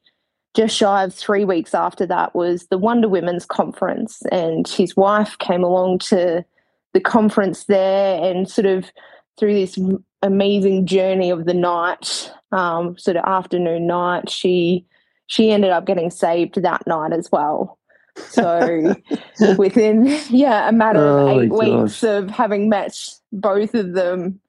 just 0.54 0.78
shy 0.78 1.04
of 1.04 1.16
three 1.16 1.46
weeks 1.46 1.74
after 1.74 2.06
that 2.06 2.36
was 2.36 2.68
the 2.68 2.78
Wonder 2.78 3.10
Women's 3.10 3.48
conference, 3.48 4.22
and 4.32 4.68
his 4.68 4.96
wife 4.96 5.36
came 5.40 5.64
along 5.64 5.98
to 5.98 6.46
the 6.94 7.00
conference 7.00 7.64
there, 7.64 8.24
and 8.24 8.48
sort 8.48 8.68
of 8.68 8.92
through 9.40 9.56
this 9.56 9.80
amazing 10.22 10.86
journey 10.86 11.32
of 11.32 11.46
the 11.46 11.56
night, 11.56 12.32
um, 12.52 12.96
sort 13.00 13.18
of 13.18 13.26
afternoon 13.26 13.88
night, 13.88 14.30
she 14.30 14.86
she 15.26 15.50
ended 15.50 15.72
up 15.72 15.88
getting 15.88 16.12
saved 16.12 16.62
that 16.62 16.86
night 16.86 17.14
as 17.14 17.32
well. 17.32 17.80
So 18.16 18.94
within 19.58 20.06
yeah 20.30 20.70
a 20.70 20.72
matter 20.72 21.00
of 21.00 21.30
oh 21.30 21.42
eight 21.42 21.52
weeks 21.52 22.04
of 22.04 22.30
having 22.30 22.70
met 22.70 22.96
both 23.32 23.74
of 23.74 23.94
them, 23.94 24.40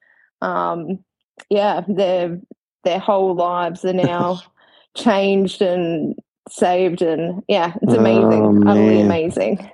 um, 0.43 1.03
yeah, 1.49 1.81
their 1.87 2.39
their 2.83 2.99
whole 2.99 3.35
lives 3.35 3.85
are 3.85 3.93
now 3.93 4.41
changed 4.95 5.61
and 5.61 6.15
saved, 6.49 7.01
and 7.01 7.43
yeah, 7.47 7.73
it's 7.81 7.93
amazing, 7.93 8.67
oh, 8.67 8.69
utterly 8.69 9.01
amazing. 9.01 9.71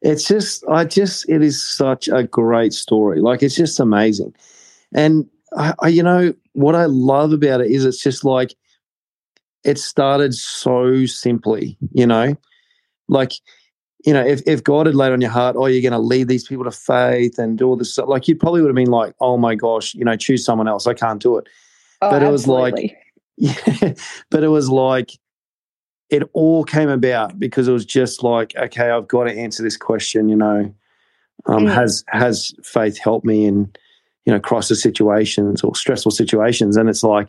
It's 0.00 0.28
just, 0.28 0.64
I 0.68 0.84
just, 0.84 1.28
it 1.28 1.42
is 1.42 1.60
such 1.60 2.06
a 2.06 2.22
great 2.22 2.72
story. 2.72 3.20
Like 3.20 3.42
it's 3.42 3.56
just 3.56 3.80
amazing, 3.80 4.34
and 4.94 5.28
I, 5.56 5.74
I 5.80 5.88
you 5.88 6.02
know 6.02 6.34
what 6.52 6.74
I 6.74 6.86
love 6.86 7.32
about 7.32 7.60
it 7.60 7.70
is 7.70 7.84
it's 7.84 8.02
just 8.02 8.24
like 8.24 8.54
it 9.64 9.78
started 9.78 10.34
so 10.34 11.06
simply, 11.06 11.76
you 11.92 12.06
know, 12.06 12.36
like 13.08 13.32
you 14.04 14.12
know, 14.12 14.24
if, 14.24 14.42
if 14.46 14.62
God 14.62 14.86
had 14.86 14.94
laid 14.94 15.12
on 15.12 15.20
your 15.20 15.30
heart, 15.30 15.56
oh, 15.58 15.66
you're 15.66 15.82
going 15.82 15.92
to 15.92 15.98
lead 15.98 16.28
these 16.28 16.46
people 16.46 16.64
to 16.64 16.70
faith 16.70 17.38
and 17.38 17.58
do 17.58 17.66
all 17.66 17.76
this 17.76 17.92
stuff, 17.92 18.08
like 18.08 18.28
you 18.28 18.36
probably 18.36 18.62
would 18.62 18.68
have 18.68 18.76
been 18.76 18.90
like, 18.90 19.14
oh 19.20 19.36
my 19.36 19.54
gosh, 19.54 19.94
you 19.94 20.04
know, 20.04 20.16
choose 20.16 20.44
someone 20.44 20.68
else. 20.68 20.86
I 20.86 20.94
can't 20.94 21.20
do 21.20 21.36
it. 21.38 21.48
Oh, 22.00 22.10
but 22.10 22.22
it 22.22 22.30
was 22.30 22.46
like, 22.46 22.74
yeah, 23.36 23.94
but 24.30 24.44
it 24.44 24.48
was 24.48 24.68
like, 24.70 25.12
it 26.10 26.22
all 26.32 26.64
came 26.64 26.88
about 26.88 27.38
because 27.38 27.68
it 27.68 27.72
was 27.72 27.84
just 27.84 28.22
like, 28.22 28.56
okay, 28.56 28.90
I've 28.90 29.08
got 29.08 29.24
to 29.24 29.32
answer 29.32 29.62
this 29.62 29.76
question, 29.76 30.28
you 30.28 30.36
know, 30.36 30.72
um, 31.46 31.64
mm. 31.64 31.74
has, 31.74 32.04
has 32.08 32.54
faith 32.62 32.98
helped 32.98 33.26
me 33.26 33.46
in, 33.46 33.70
you 34.24 34.32
know, 34.32 34.40
crisis 34.40 34.80
situations 34.80 35.62
or 35.62 35.74
stressful 35.74 36.12
situations? 36.12 36.76
And 36.76 36.88
it's 36.88 37.02
like, 37.02 37.28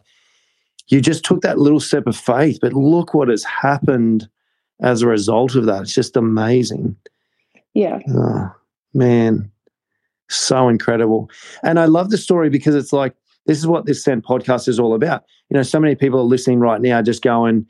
you 0.87 1.01
just 1.01 1.25
took 1.25 1.41
that 1.41 1.59
little 1.59 1.79
step 1.79 2.07
of 2.07 2.15
faith, 2.15 2.59
but 2.61 2.73
look 2.73 3.13
what 3.13 3.27
has 3.27 3.43
happened 3.43 4.29
as 4.81 5.01
a 5.01 5.07
result 5.07 5.55
of 5.55 5.65
that. 5.65 5.83
It's 5.83 5.93
just 5.93 6.17
amazing. 6.17 6.95
Yeah. 7.73 7.99
Oh, 8.09 8.51
man, 8.93 9.51
so 10.29 10.69
incredible. 10.69 11.29
And 11.63 11.79
I 11.79 11.85
love 11.85 12.09
the 12.09 12.17
story 12.17 12.49
because 12.49 12.75
it's 12.75 12.93
like, 12.93 13.13
this 13.45 13.57
is 13.57 13.67
what 13.67 13.85
this 13.85 14.03
Sent 14.03 14.23
podcast 14.23 14.67
is 14.67 14.79
all 14.79 14.93
about. 14.93 15.23
You 15.49 15.57
know, 15.57 15.63
so 15.63 15.79
many 15.79 15.95
people 15.95 16.19
are 16.19 16.23
listening 16.23 16.59
right 16.59 16.81
now 16.81 17.01
just 17.01 17.23
going, 17.23 17.65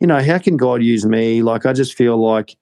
you 0.00 0.06
know, 0.06 0.22
how 0.22 0.38
can 0.38 0.56
God 0.56 0.82
use 0.82 1.06
me? 1.06 1.42
Like, 1.42 1.64
I 1.64 1.72
just 1.72 1.94
feel 1.94 2.16
like 2.16 2.56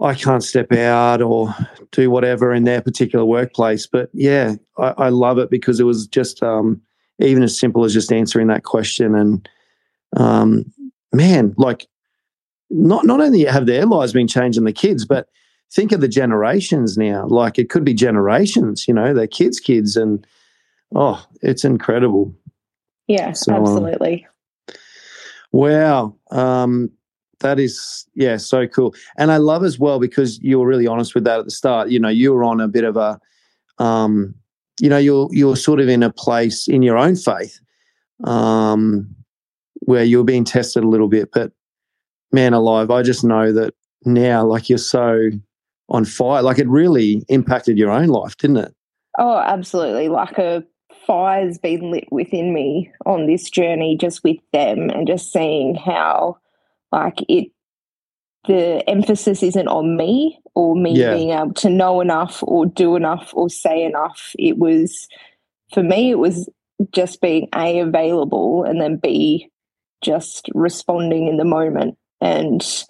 I 0.00 0.14
can't 0.14 0.42
step 0.42 0.72
out 0.72 1.22
or 1.22 1.54
do 1.92 2.10
whatever 2.10 2.52
in 2.52 2.64
their 2.64 2.82
particular 2.82 3.24
workplace. 3.24 3.86
But 3.86 4.10
yeah, 4.12 4.56
I, 4.78 4.94
I 4.98 5.08
love 5.10 5.38
it 5.38 5.48
because 5.48 5.80
it 5.80 5.84
was 5.84 6.06
just 6.06 6.42
um, 6.42 6.80
even 7.20 7.42
as 7.42 7.58
simple 7.58 7.84
as 7.84 7.94
just 7.94 8.12
answering 8.12 8.48
that 8.48 8.64
question. 8.64 9.14
And 9.14 9.48
um, 10.16 10.72
man, 11.12 11.54
like 11.56 11.86
not 12.72 13.04
not 13.04 13.20
only 13.20 13.44
have 13.44 13.66
their 13.66 13.86
lives 13.86 14.12
been 14.12 14.28
changed 14.28 14.58
and 14.58 14.66
the 14.66 14.72
kids, 14.72 15.04
but 15.04 15.28
think 15.72 15.92
of 15.92 16.00
the 16.00 16.08
generations 16.08 16.96
now. 16.96 17.26
Like 17.26 17.58
it 17.58 17.70
could 17.70 17.84
be 17.84 17.94
generations, 17.94 18.86
you 18.88 18.94
know, 18.94 19.14
their 19.14 19.26
kids' 19.26 19.60
kids, 19.60 19.96
and 19.96 20.26
oh, 20.94 21.24
it's 21.42 21.64
incredible. 21.64 22.34
Yeah, 23.08 23.32
so, 23.32 23.54
um, 23.54 23.62
absolutely. 23.62 24.26
Um, 24.68 24.74
wow. 25.52 26.16
Um, 26.30 26.90
that 27.40 27.58
is, 27.58 28.06
yeah, 28.14 28.36
so 28.36 28.66
cool. 28.66 28.94
And 29.18 29.32
I 29.32 29.36
love 29.36 29.64
as 29.64 29.78
well 29.78 29.98
because 29.98 30.38
you 30.40 30.58
were 30.58 30.66
really 30.66 30.86
honest 30.86 31.14
with 31.14 31.24
that 31.24 31.40
at 31.40 31.44
the 31.44 31.50
start. 31.50 31.90
You 31.90 31.98
know, 31.98 32.08
you 32.08 32.32
were 32.32 32.44
on 32.44 32.60
a 32.60 32.68
bit 32.68 32.84
of 32.84 32.96
a, 32.96 33.20
um, 33.78 34.34
you 34.80 34.88
know, 34.88 34.98
you're 34.98 35.28
you're 35.32 35.56
sort 35.56 35.80
of 35.80 35.88
in 35.88 36.02
a 36.02 36.12
place 36.12 36.68
in 36.68 36.82
your 36.82 36.96
own 36.96 37.16
faith, 37.16 37.60
um, 38.24 39.14
where 39.80 40.04
you're 40.04 40.24
being 40.24 40.44
tested 40.44 40.84
a 40.84 40.88
little 40.88 41.08
bit. 41.08 41.30
But 41.32 41.52
man 42.32 42.52
alive, 42.52 42.90
I 42.90 43.02
just 43.02 43.24
know 43.24 43.52
that 43.52 43.74
now, 44.04 44.44
like 44.44 44.68
you're 44.68 44.78
so 44.78 45.30
on 45.88 46.04
fire. 46.04 46.42
Like 46.42 46.58
it 46.58 46.68
really 46.68 47.24
impacted 47.28 47.78
your 47.78 47.90
own 47.90 48.08
life, 48.08 48.36
didn't 48.36 48.58
it? 48.58 48.74
Oh, 49.18 49.38
absolutely. 49.38 50.08
Like 50.08 50.38
a 50.38 50.64
fire's 51.06 51.58
been 51.58 51.90
lit 51.90 52.08
within 52.10 52.52
me 52.52 52.90
on 53.06 53.26
this 53.26 53.50
journey, 53.50 53.96
just 54.00 54.24
with 54.24 54.38
them, 54.52 54.90
and 54.90 55.06
just 55.06 55.32
seeing 55.32 55.74
how, 55.74 56.38
like, 56.90 57.18
it, 57.28 57.48
the 58.46 58.82
emphasis 58.88 59.42
isn't 59.42 59.68
on 59.68 59.96
me 59.96 60.38
or 60.54 60.74
me 60.74 60.98
yeah. 60.98 61.14
being 61.14 61.30
able 61.30 61.54
to 61.54 61.70
know 61.70 62.00
enough 62.00 62.42
or 62.42 62.66
do 62.66 62.96
enough 62.96 63.30
or 63.34 63.48
say 63.48 63.84
enough. 63.84 64.32
It 64.38 64.58
was, 64.58 65.08
for 65.72 65.82
me, 65.82 66.10
it 66.10 66.18
was 66.18 66.48
just 66.90 67.20
being 67.20 67.48
A, 67.54 67.78
available, 67.80 68.64
and 68.64 68.80
then 68.80 68.96
B, 68.96 69.48
just 70.02 70.48
responding 70.54 71.28
in 71.28 71.36
the 71.36 71.44
moment 71.44 71.96
and 72.22 72.84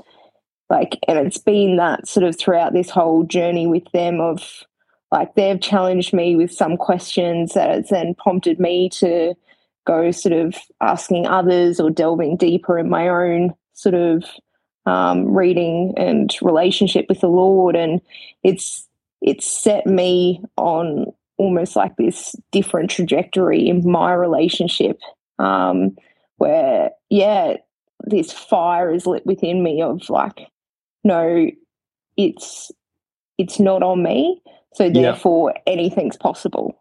like 0.71 0.99
and 1.09 1.19
it's 1.19 1.39
been 1.39 1.77
that 1.77 2.07
sort 2.07 2.25
of 2.25 2.39
throughout 2.39 2.73
this 2.73 2.91
whole 2.91 3.25
journey 3.25 3.67
with 3.67 3.91
them 3.93 4.21
of 4.21 4.65
like 5.11 5.35
they've 5.35 5.61
challenged 5.61 6.13
me 6.13 6.37
with 6.37 6.53
some 6.53 6.77
questions 6.77 7.55
that 7.55 7.71
has 7.71 7.89
then 7.89 8.15
prompted 8.15 8.61
me 8.61 8.89
to 8.89 9.35
go 9.87 10.11
sort 10.11 10.33
of 10.33 10.55
asking 10.81 11.27
others 11.27 11.81
or 11.81 11.91
delving 11.91 12.37
deeper 12.37 12.79
in 12.79 12.89
my 12.89 13.09
own 13.09 13.53
sort 13.75 13.95
of 13.95 14.25
um, 14.87 15.35
reading 15.35 15.95
and 15.97 16.35
relationship 16.43 17.07
with 17.09 17.21
the 17.21 17.29
Lord, 17.29 17.77
and 17.77 18.01
it's 18.43 18.89
it's 19.21 19.47
set 19.47 19.87
me 19.87 20.43
on 20.57 21.07
almost 21.37 21.77
like 21.77 21.97
this 21.97 22.35
different 22.51 22.91
trajectory 22.91 23.69
in 23.69 23.89
my 23.89 24.13
relationship, 24.13 24.99
um, 25.39 25.97
where 26.39 26.91
yeah, 27.11 27.57
this 28.05 28.33
fire 28.33 28.93
is 28.93 29.07
lit 29.07 29.27
within 29.27 29.63
me 29.63 29.83
of 29.83 30.09
like, 30.11 30.49
no, 31.05 31.51
it's 32.17 32.71
it's 33.39 33.59
not 33.59 33.83
on 33.83 34.03
me, 34.03 34.41
so 34.75 34.91
therefore 34.91 35.53
yeah. 35.55 35.73
anything's 35.73 36.17
possible. 36.17 36.79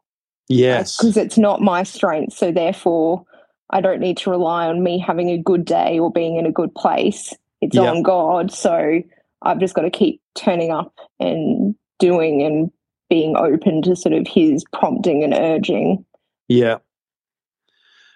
Yes, 0.47 0.97
because 0.97 1.17
it's 1.17 1.37
not 1.37 1.61
my 1.61 1.83
strength, 1.83 2.33
so 2.33 2.51
therefore 2.51 3.25
I 3.69 3.81
don't 3.81 4.01
need 4.01 4.17
to 4.17 4.29
rely 4.29 4.67
on 4.67 4.83
me 4.83 4.99
having 4.99 5.29
a 5.29 5.37
good 5.37 5.65
day 5.65 5.97
or 5.97 6.11
being 6.11 6.35
in 6.35 6.45
a 6.45 6.51
good 6.51 6.73
place. 6.75 7.33
It's 7.61 7.75
yeah. 7.75 7.89
on 7.89 8.03
God, 8.03 8.51
so 8.51 9.01
I've 9.41 9.59
just 9.59 9.75
got 9.75 9.83
to 9.83 9.89
keep 9.89 10.21
turning 10.35 10.71
up 10.71 10.93
and 11.19 11.75
doing 11.99 12.41
and 12.41 12.71
being 13.09 13.35
open 13.35 13.81
to 13.83 13.95
sort 13.95 14.13
of 14.13 14.27
His 14.27 14.63
prompting 14.73 15.23
and 15.23 15.33
urging. 15.33 16.05
Yeah, 16.47 16.77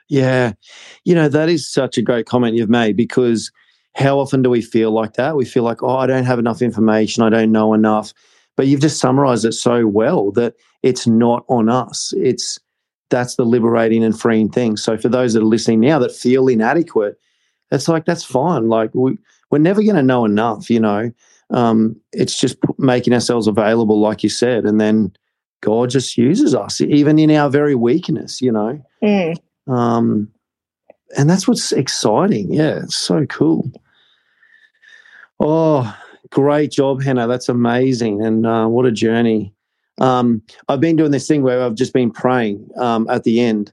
yeah. 0.07 0.53
You 1.03 1.15
know, 1.15 1.29
that 1.29 1.49
is 1.49 1.69
such 1.69 1.97
a 1.97 2.01
great 2.01 2.25
comment 2.25 2.55
you've 2.55 2.69
made 2.69 2.95
because 2.95 3.51
how 3.95 4.19
often 4.19 4.41
do 4.41 4.49
we 4.49 4.61
feel 4.61 4.91
like 4.91 5.13
that? 5.13 5.35
We 5.35 5.45
feel 5.45 5.63
like, 5.63 5.81
oh, 5.81 5.97
I 5.97 6.07
don't 6.07 6.25
have 6.25 6.39
enough 6.39 6.61
information. 6.61 7.23
I 7.23 7.29
don't 7.29 7.51
know 7.51 7.73
enough. 7.73 8.13
But 8.57 8.67
you've 8.67 8.81
just 8.81 8.99
summarized 8.99 9.45
it 9.45 9.53
so 9.53 9.87
well 9.87 10.31
that 10.31 10.55
it's 10.83 11.07
not 11.07 11.45
on 11.47 11.69
us. 11.69 12.13
It's 12.17 12.59
that's 13.09 13.35
the 13.35 13.45
liberating 13.45 14.03
and 14.03 14.19
freeing 14.19 14.49
thing. 14.49 14.77
So 14.77 14.97
for 14.97 15.09
those 15.09 15.33
that 15.33 15.41
are 15.41 15.45
listening 15.45 15.81
now 15.81 15.99
that 15.99 16.11
feel 16.11 16.47
inadequate, 16.47 17.17
it's 17.71 17.87
like, 17.87 18.05
that's 18.05 18.23
fine. 18.23 18.69
Like 18.69 18.91
we, 18.93 19.17
we're 19.51 19.59
never 19.59 19.81
going 19.83 19.95
to 19.95 20.03
know 20.03 20.25
enough, 20.25 20.69
you 20.69 20.79
know. 20.79 21.11
Um, 21.51 21.95
it's 22.11 22.39
just 22.39 22.57
making 22.77 23.13
ourselves 23.13 23.47
available, 23.47 23.99
like 23.99 24.23
you 24.23 24.29
said, 24.29 24.65
and 24.65 24.81
then 24.81 25.13
God 25.61 25.89
just 25.89 26.17
uses 26.17 26.55
us, 26.55 26.81
even 26.81 27.19
in 27.19 27.31
our 27.31 27.49
very 27.49 27.75
weakness, 27.75 28.41
you 28.41 28.51
know. 28.51 28.81
Mm. 29.03 29.37
Um, 29.67 30.29
and 31.17 31.29
that's 31.29 31.47
what's 31.47 31.71
exciting. 31.71 32.53
Yeah, 32.53 32.83
it's 32.83 32.95
so 32.95 33.25
cool. 33.25 33.71
Oh, 35.39 35.95
great 36.29 36.71
job, 36.71 37.01
Hannah. 37.01 37.27
That's 37.27 37.49
amazing. 37.49 38.23
And 38.23 38.45
uh, 38.45 38.67
what 38.67 38.85
a 38.85 38.91
journey. 38.91 39.53
Um, 39.99 40.41
I've 40.67 40.81
been 40.81 40.95
doing 40.95 41.11
this 41.11 41.27
thing 41.27 41.41
where 41.41 41.63
I've 41.63 41.75
just 41.75 41.93
been 41.93 42.11
praying 42.11 42.69
um, 42.77 43.07
at 43.09 43.23
the 43.23 43.39
end, 43.39 43.71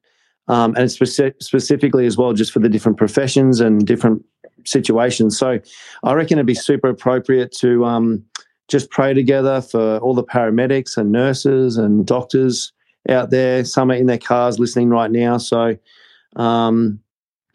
um, 0.49 0.75
and 0.77 0.89
speci- 0.89 1.35
specifically 1.41 2.07
as 2.07 2.17
well, 2.17 2.33
just 2.33 2.53
for 2.53 2.61
the 2.61 2.69
different 2.69 2.99
professions 2.99 3.61
and 3.61 3.87
different 3.87 4.25
situations. 4.65 5.37
So 5.37 5.59
I 6.05 6.13
reckon 6.13 6.39
it'd 6.39 6.47
be 6.47 6.55
super 6.55 6.89
appropriate 6.89 7.53
to 7.59 7.85
um, 7.85 8.25
just 8.69 8.91
pray 8.91 9.15
together 9.15 9.61
for 9.61 9.99
all 9.99 10.15
the 10.15 10.23
paramedics 10.23 10.97
and 10.97 11.11
nurses 11.11 11.77
and 11.77 12.07
doctors 12.07 12.73
out 13.09 13.31
there. 13.31 13.65
Some 13.65 13.91
are 13.91 13.95
in 13.95 14.07
their 14.07 14.19
cars 14.19 14.59
listening 14.59 14.91
right 14.91 15.11
now. 15.11 15.39
So, 15.39 15.77
um, 16.37 17.01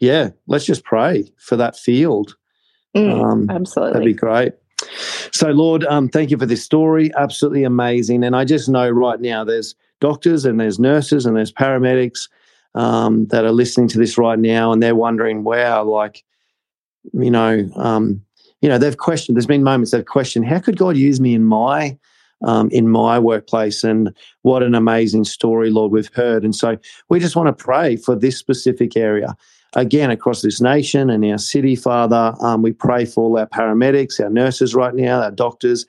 yeah, 0.00 0.30
let's 0.46 0.64
just 0.64 0.84
pray 0.84 1.30
for 1.38 1.56
that 1.56 1.76
field. 1.76 2.36
Mm, 2.96 3.24
um, 3.24 3.50
absolutely. 3.50 3.92
That'd 3.92 4.06
be 4.06 4.18
great. 4.18 4.52
So, 5.32 5.50
Lord, 5.50 5.84
um, 5.84 6.08
thank 6.08 6.30
you 6.30 6.38
for 6.38 6.46
this 6.46 6.64
story. 6.64 7.10
Absolutely 7.16 7.64
amazing. 7.64 8.24
And 8.24 8.36
I 8.36 8.44
just 8.44 8.68
know 8.68 8.88
right 8.88 9.20
now 9.20 9.44
there's 9.44 9.74
doctors 10.00 10.44
and 10.44 10.60
there's 10.60 10.78
nurses 10.78 11.26
and 11.26 11.36
there's 11.36 11.52
paramedics 11.52 12.28
um, 12.74 13.26
that 13.26 13.44
are 13.44 13.52
listening 13.52 13.88
to 13.88 13.98
this 13.98 14.16
right 14.16 14.38
now 14.38 14.72
and 14.72 14.82
they're 14.82 14.94
wondering, 14.94 15.42
wow, 15.42 15.82
like, 15.82 16.24
you 17.12 17.30
know, 17.30 17.68
um, 17.76 18.22
you 18.60 18.68
know, 18.68 18.78
they've 18.78 18.96
questioned. 18.96 19.36
There's 19.36 19.46
been 19.46 19.64
moments 19.64 19.90
they've 19.90 20.04
questioned, 20.04 20.46
how 20.46 20.60
could 20.60 20.76
God 20.76 20.96
use 20.96 21.20
me 21.20 21.34
in 21.34 21.44
my 21.44 21.98
um, 22.42 22.68
in 22.70 22.88
my 22.88 23.18
workplace? 23.18 23.84
And 23.84 24.14
what 24.42 24.62
an 24.62 24.74
amazing 24.74 25.24
story, 25.24 25.70
Lord, 25.70 25.92
we've 25.92 26.12
heard. 26.14 26.44
And 26.44 26.54
so 26.54 26.76
we 27.08 27.20
just 27.20 27.36
want 27.36 27.46
to 27.46 27.64
pray 27.64 27.96
for 27.96 28.14
this 28.14 28.36
specific 28.36 28.96
area 28.96 29.36
again 29.74 30.10
across 30.10 30.42
this 30.42 30.60
nation 30.60 31.10
and 31.10 31.24
our 31.24 31.38
city, 31.38 31.76
Father. 31.76 32.34
Um, 32.40 32.62
we 32.62 32.72
pray 32.72 33.04
for 33.04 33.24
all 33.24 33.38
our 33.38 33.46
paramedics, 33.46 34.20
our 34.20 34.30
nurses 34.30 34.74
right 34.74 34.94
now, 34.94 35.22
our 35.22 35.30
doctors 35.30 35.86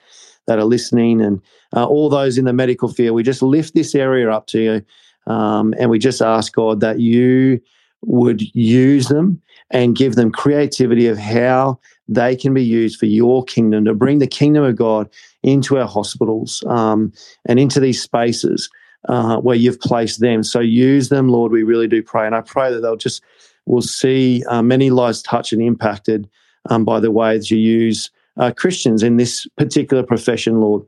that 0.47 0.59
are 0.59 0.65
listening, 0.65 1.21
and 1.21 1.41
uh, 1.75 1.85
all 1.85 2.09
those 2.09 2.37
in 2.37 2.45
the 2.45 2.53
medical 2.53 2.89
field. 2.89 3.15
We 3.15 3.23
just 3.23 3.41
lift 3.41 3.75
this 3.75 3.95
area 3.95 4.31
up 4.31 4.47
to 4.47 4.59
you. 4.59 4.85
Um, 5.31 5.75
and 5.77 5.89
we 5.89 5.99
just 5.99 6.21
ask 6.21 6.53
God 6.53 6.79
that 6.79 6.99
you 6.99 7.61
would 8.01 8.41
use 8.55 9.07
them 9.07 9.41
and 9.71 9.95
give 9.95 10.15
them 10.15 10.31
creativity 10.31 11.07
of 11.07 11.17
how 11.17 11.79
they 12.07 12.35
can 12.35 12.53
be 12.53 12.63
used 12.63 12.97
for 12.97 13.05
your 13.05 13.43
kingdom 13.43 13.85
to 13.85 13.93
bring 13.93 14.19
the 14.19 14.27
kingdom 14.27 14.63
of 14.63 14.75
God 14.75 15.09
into 15.43 15.77
our 15.77 15.87
hospitals 15.87 16.63
um, 16.67 17.11
and 17.47 17.59
into 17.59 17.79
these 17.79 18.01
spaces 18.01 18.69
uh, 19.07 19.37
where 19.37 19.55
you've 19.55 19.79
placed 19.79 20.19
them. 20.19 20.43
So 20.43 20.59
use 20.59 21.09
them, 21.09 21.29
Lord. 21.29 21.51
We 21.51 21.63
really 21.63 21.87
do 21.87 22.03
pray, 22.03 22.25
and 22.25 22.35
I 22.35 22.41
pray 22.41 22.71
that 22.71 22.81
they'll 22.81 22.97
just 22.97 23.21
will 23.65 23.81
see 23.81 24.43
uh, 24.49 24.61
many 24.61 24.89
lives 24.89 25.21
touched 25.21 25.53
and 25.53 25.61
impacted 25.61 26.27
um, 26.69 26.83
by 26.83 26.99
the 26.99 27.11
way 27.11 27.37
that 27.37 27.51
you 27.51 27.57
use 27.57 28.09
uh, 28.37 28.51
Christians 28.55 29.03
in 29.03 29.17
this 29.17 29.45
particular 29.57 30.03
profession, 30.03 30.59
Lord. 30.59 30.83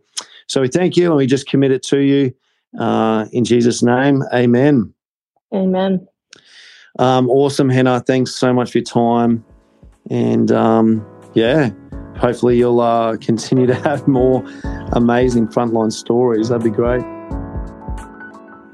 So 0.48 0.62
we 0.62 0.68
thank 0.68 0.98
you 0.98 1.08
and 1.08 1.16
we 1.16 1.28
just 1.28 1.48
commit 1.48 1.72
it 1.72 1.84
to 1.84 2.00
you 2.00 2.34
uh, 2.80 3.28
in 3.32 3.46
Jesus' 3.46 3.84
name. 3.84 4.24
Amen. 4.34 4.94
Amen. 5.54 6.08
Um, 7.00 7.30
awesome, 7.30 7.70
Hannah. 7.70 8.02
Thanks 8.02 8.36
so 8.36 8.54
much 8.54 8.72
for 8.72 8.80
your 8.80 8.86
time. 8.86 9.46
And 10.10 10.52
um, 10.52 11.06
yeah, 11.34 11.70
hopefully 12.22 12.58
you'll 12.58 12.80
uh, 12.80 13.18
continue 13.18 13.66
to 13.66 13.76
have 13.88 14.08
more 14.08 14.46
amazing 14.94 15.48
frontline 15.48 15.92
stories. 15.92 16.50
That'd 16.50 16.64
be 16.64 16.70
great. 16.70 17.04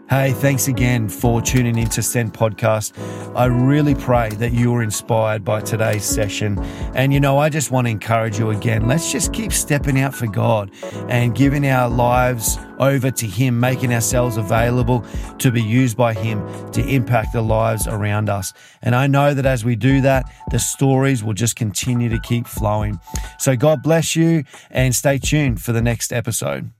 Hey, 0.09 0.31
thanks 0.31 0.69
again 0.69 1.09
for 1.09 1.41
tuning 1.41 1.77
into 1.77 2.01
Sent 2.01 2.33
Podcast. 2.33 2.93
I 3.35 3.47
really 3.47 3.93
pray 3.93 4.29
that 4.29 4.53
you 4.53 4.71
were 4.71 4.81
inspired 4.81 5.43
by 5.43 5.59
today's 5.59 6.05
session. 6.05 6.57
And 6.95 7.11
you 7.11 7.19
know, 7.19 7.37
I 7.37 7.49
just 7.49 7.71
want 7.71 7.87
to 7.87 7.91
encourage 7.91 8.39
you 8.39 8.51
again. 8.51 8.87
Let's 8.87 9.11
just 9.11 9.33
keep 9.33 9.51
stepping 9.51 9.99
out 9.99 10.15
for 10.15 10.25
God 10.27 10.71
and 11.09 11.35
giving 11.35 11.67
our 11.67 11.89
lives 11.89 12.57
over 12.79 13.11
to 13.11 13.27
Him, 13.27 13.59
making 13.59 13.93
ourselves 13.93 14.37
available 14.37 15.03
to 15.39 15.51
be 15.51 15.61
used 15.61 15.97
by 15.97 16.13
Him 16.13 16.41
to 16.71 16.87
impact 16.87 17.33
the 17.33 17.41
lives 17.41 17.85
around 17.85 18.29
us. 18.29 18.53
And 18.81 18.95
I 18.95 19.07
know 19.07 19.33
that 19.33 19.45
as 19.45 19.65
we 19.65 19.75
do 19.75 19.99
that, 20.01 20.23
the 20.51 20.59
stories 20.59 21.21
will 21.21 21.33
just 21.33 21.57
continue 21.57 22.07
to 22.07 22.19
keep 22.21 22.47
flowing. 22.47 22.97
So 23.39 23.57
God 23.57 23.83
bless 23.83 24.15
you 24.15 24.45
and 24.71 24.95
stay 24.95 25.17
tuned 25.17 25.61
for 25.61 25.73
the 25.73 25.81
next 25.81 26.13
episode. 26.13 26.71